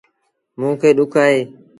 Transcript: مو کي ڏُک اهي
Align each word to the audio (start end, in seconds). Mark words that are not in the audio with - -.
مو 0.59 0.67
کي 0.81 0.89
ڏُک 0.97 1.13
اهي 1.21 1.37